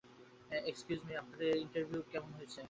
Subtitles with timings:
[0.69, 2.01] Excuse me, আমাদের interview
[2.45, 2.59] আছে।